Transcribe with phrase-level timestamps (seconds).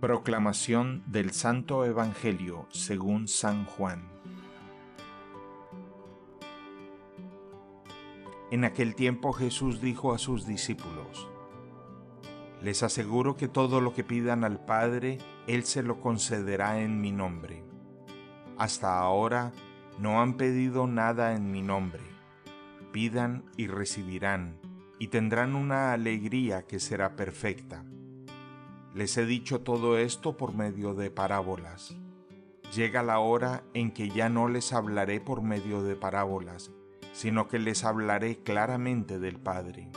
[0.00, 4.08] Proclamación del Santo Evangelio según San Juan.
[8.52, 11.28] En aquel tiempo Jesús dijo a sus discípulos,
[12.62, 17.10] Les aseguro que todo lo que pidan al Padre, Él se lo concederá en mi
[17.10, 17.64] nombre.
[18.56, 19.50] Hasta ahora
[19.98, 22.04] no han pedido nada en mi nombre.
[22.92, 24.60] Pidan y recibirán,
[25.00, 27.84] y tendrán una alegría que será perfecta.
[28.98, 31.94] Les he dicho todo esto por medio de parábolas.
[32.74, 36.72] Llega la hora en que ya no les hablaré por medio de parábolas,
[37.12, 39.88] sino que les hablaré claramente del Padre.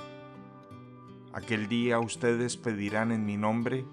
[1.34, 3.86] Aquel día ustedes pedirán en mi nombre,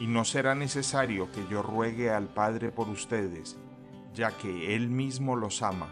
[0.00, 3.56] y no será necesario que yo ruegue al Padre por ustedes,
[4.12, 5.86] ya que Él mismo los ama,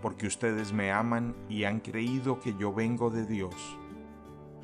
[0.00, 3.76] porque ustedes me aman y han creído que yo vengo de Dios.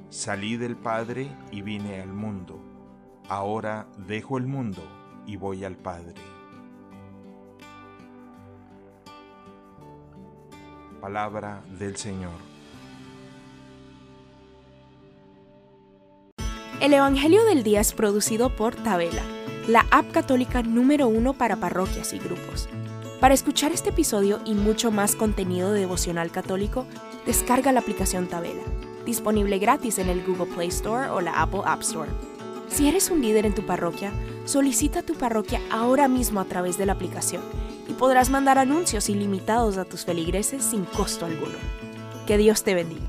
[0.08, 2.75] Salí del Padre y vine al mundo.
[3.28, 4.82] Ahora dejo el mundo
[5.26, 6.14] y voy al Padre.
[11.00, 12.32] Palabra del Señor.
[16.80, 19.22] El Evangelio del Día es producido por Tabela,
[19.66, 22.68] la app católica número uno para parroquias y grupos.
[23.20, 26.86] Para escuchar este episodio y mucho más contenido devocional católico,
[27.24, 28.62] descarga la aplicación Tabela,
[29.04, 32.10] disponible gratis en el Google Play Store o la Apple App Store.
[32.68, 34.12] Si eres un líder en tu parroquia,
[34.44, 37.42] solicita tu parroquia ahora mismo a través de la aplicación
[37.88, 41.54] y podrás mandar anuncios ilimitados a tus feligreses sin costo alguno.
[42.26, 43.06] Que Dios te bendiga.